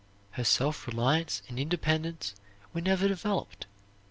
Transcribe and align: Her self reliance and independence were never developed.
Her 0.31 0.43
self 0.43 0.87
reliance 0.87 1.43
and 1.47 1.59
independence 1.59 2.33
were 2.73 2.81
never 2.81 3.07
developed. 3.07 3.67